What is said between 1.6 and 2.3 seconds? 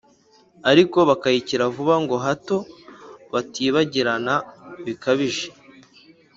vuba, ngo